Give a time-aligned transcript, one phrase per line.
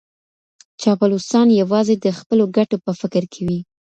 [0.81, 3.59] چاپلوسان یوازې د خپلو ګټو په فکر کي وي.